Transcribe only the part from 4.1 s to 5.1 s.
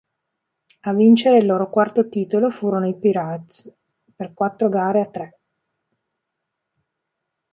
per quattro gare a